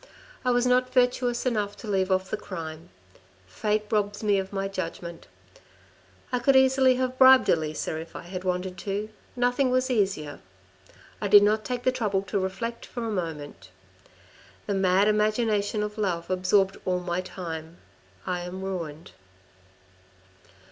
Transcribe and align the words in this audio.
I 0.43 0.49
was 0.49 0.65
not 0.65 0.91
virtuous 0.91 1.45
enough 1.45 1.77
to 1.77 1.87
leave 1.87 2.09
off 2.09 2.31
the 2.31 2.35
crime. 2.35 2.89
Fate 3.45 3.83
robs 3.91 4.23
me 4.23 4.39
of 4.39 4.51
my 4.51 4.67
judgment. 4.67 5.27
I 6.31 6.39
could 6.39 6.55
easily 6.55 6.95
have 6.95 7.19
bribed 7.19 7.47
Elisa 7.49 7.99
if 7.99 8.15
I 8.15 8.23
had 8.23 8.43
wanted 8.43 8.79
to; 8.79 9.09
nothing 9.35 9.69
was 9.69 9.91
easier. 9.91 10.39
I 11.21 11.27
did 11.27 11.43
not 11.43 11.63
take 11.63 11.83
the 11.83 11.91
trouble 11.91 12.23
to 12.23 12.39
reflect 12.39 12.83
for 12.83 13.03
a 13.05 13.11
moment. 13.11 13.69
The 14.65 14.73
mad 14.73 15.07
imagination 15.07 15.83
of 15.83 15.99
love 15.99 16.31
absorbed 16.31 16.77
all 16.83 16.99
my 17.01 17.21
time. 17.21 17.77
I 18.25 18.39
am 18.39 18.63
ruined. 18.63 19.11